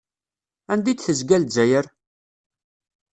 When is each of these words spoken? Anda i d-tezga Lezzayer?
Anda 0.71 0.89
i 0.91 0.93
d-tezga 0.95 1.37
Lezzayer? 1.37 1.85